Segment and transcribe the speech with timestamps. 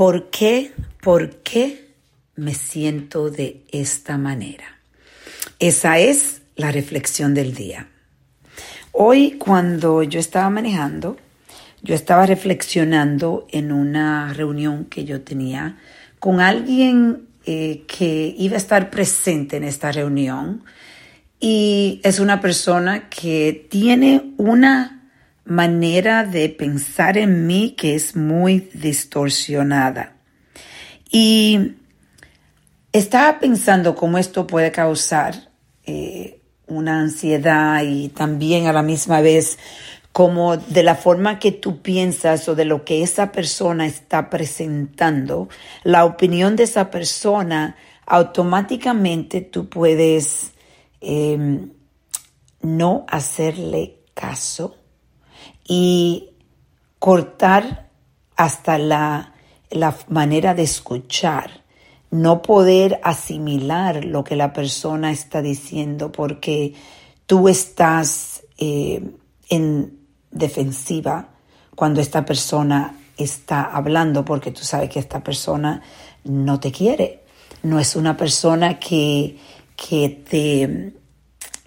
[0.00, 0.72] ¿Por qué?
[1.02, 1.90] ¿Por qué
[2.34, 4.64] me siento de esta manera?
[5.58, 7.86] Esa es la reflexión del día.
[8.92, 11.18] Hoy cuando yo estaba manejando,
[11.82, 15.76] yo estaba reflexionando en una reunión que yo tenía
[16.18, 20.64] con alguien eh, que iba a estar presente en esta reunión
[21.38, 24.99] y es una persona que tiene una
[25.50, 30.12] manera de pensar en mí que es muy distorsionada.
[31.10, 31.72] Y
[32.92, 35.50] estaba pensando cómo esto puede causar
[35.84, 39.58] eh, una ansiedad y también a la misma vez
[40.12, 45.48] como de la forma que tú piensas o de lo que esa persona está presentando,
[45.82, 47.74] la opinión de esa persona,
[48.06, 50.52] automáticamente tú puedes
[51.00, 51.70] em,
[52.62, 54.76] no hacerle caso
[55.72, 56.30] y
[56.98, 57.90] cortar
[58.34, 59.34] hasta la,
[59.70, 61.62] la manera de escuchar,
[62.10, 66.74] no poder asimilar lo que la persona está diciendo porque
[67.26, 69.12] tú estás eh,
[69.48, 69.96] en
[70.32, 71.28] defensiva
[71.76, 75.82] cuando esta persona está hablando porque tú sabes que esta persona
[76.24, 77.20] no te quiere.
[77.62, 79.38] No es una persona que,
[79.76, 80.94] que, te,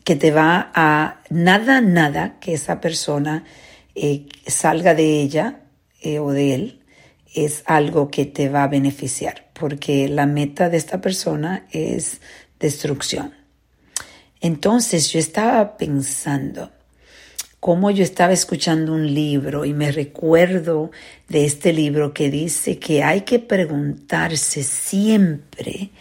[0.04, 3.45] que te va a nada, nada que esa persona
[3.95, 5.61] eh, salga de ella
[6.02, 6.80] eh, o de él
[7.33, 12.21] es algo que te va a beneficiar porque la meta de esta persona es
[12.59, 13.33] destrucción.
[14.41, 16.71] Entonces yo estaba pensando,
[17.59, 20.91] cómo yo estaba escuchando un libro y me recuerdo
[21.30, 25.91] de este libro que dice que hay que preguntarse siempre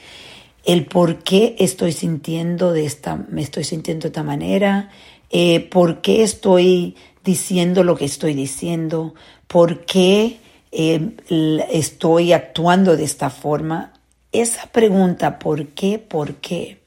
[0.65, 4.91] el por qué estoy sintiendo de esta, me estoy sintiendo de esta manera,
[5.33, 6.95] eh, por qué estoy
[7.25, 9.15] diciendo lo que estoy diciendo,
[9.47, 10.39] por qué
[10.71, 11.17] eh,
[11.71, 13.95] estoy actuando de esta forma.
[14.31, 15.99] Esa pregunta, ¿por qué?
[15.99, 16.83] ¿Por qué?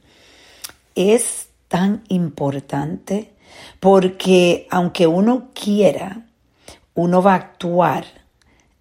[0.93, 3.31] Es tan importante
[3.79, 6.27] porque aunque uno quiera,
[6.93, 8.05] uno va a actuar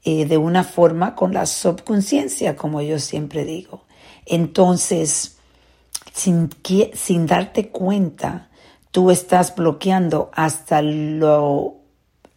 [0.05, 3.85] eh, de una forma con la subconsciencia, como yo siempre digo.
[4.27, 5.39] Entonces,
[6.13, 6.51] sin,
[6.93, 8.49] sin darte cuenta,
[8.95, 11.79] tú estás bloqueando hasta lo,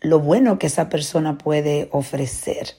[0.01, 2.69] lo bueno que esa persona puede ofrecer.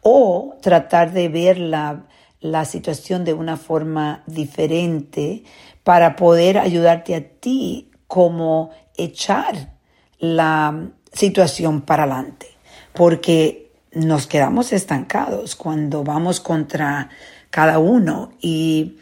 [0.00, 2.06] O tratar de ver la,
[2.40, 5.44] la situación de una forma diferente
[5.84, 9.74] para poder ayudarte a ti como echar
[10.18, 12.46] la situación para adelante,
[12.94, 17.10] porque nos quedamos estancados cuando vamos contra
[17.50, 18.96] cada uno y,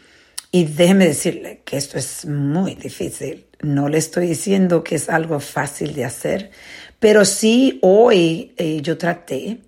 [0.55, 3.45] y déjeme decirle que esto es muy difícil.
[3.59, 6.51] No le estoy diciendo que es algo fácil de hacer,
[6.97, 9.59] pero sí hoy eh, yo traté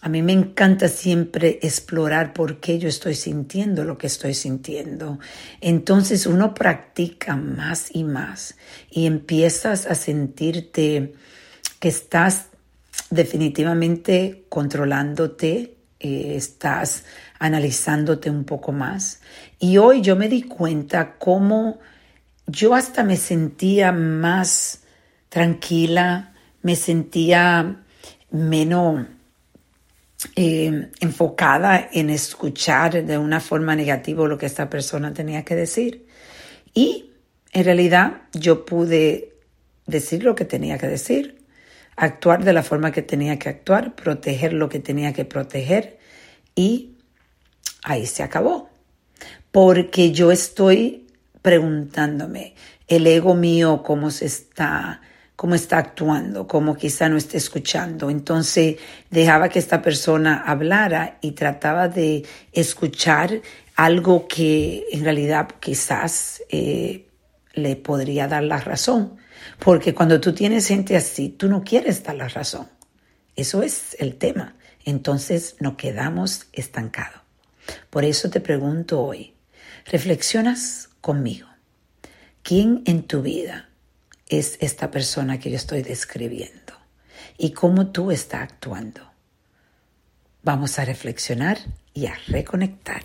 [0.00, 5.20] a mí me encanta siempre explorar por qué yo estoy sintiendo lo que estoy sintiendo.
[5.60, 8.56] Entonces uno practica más y más
[8.90, 11.14] y empiezas a sentirte
[11.78, 12.46] que estás
[13.10, 17.04] definitivamente controlándote, eh, estás
[17.38, 19.20] analizándote un poco más.
[19.58, 21.78] Y hoy yo me di cuenta cómo
[22.46, 24.82] yo hasta me sentía más
[25.28, 27.84] tranquila, me sentía
[28.30, 29.06] menos
[30.34, 36.06] eh, enfocada en escuchar de una forma negativa lo que esta persona tenía que decir.
[36.74, 37.12] Y
[37.52, 39.34] en realidad yo pude
[39.86, 41.37] decir lo que tenía que decir,
[41.98, 45.98] actuar de la forma que tenía que actuar, proteger lo que tenía que proteger
[46.54, 46.96] y
[47.82, 48.70] ahí se acabó.
[49.50, 51.06] Porque yo estoy
[51.42, 52.54] preguntándome,
[52.86, 55.00] el ego mío, cómo se está
[55.38, 58.10] cómo está actuando, cómo quizá no esté escuchando.
[58.10, 58.74] Entonces
[59.08, 63.40] dejaba que esta persona hablara y trataba de escuchar
[63.76, 67.06] algo que en realidad quizás eh,
[67.54, 69.16] le podría dar la razón.
[69.58, 72.68] Porque cuando tú tienes gente así, tú no quieres dar la razón.
[73.36, 74.56] Eso es el tema.
[74.84, 77.20] Entonces nos quedamos estancados.
[77.90, 79.34] Por eso te pregunto hoy,
[79.84, 81.48] reflexionas conmigo.
[82.42, 83.68] ¿Quién en tu vida
[84.28, 86.74] es esta persona que yo estoy describiendo
[87.36, 89.00] y cómo tú estás actuando.
[90.42, 91.58] Vamos a reflexionar
[91.94, 93.02] y a reconectar.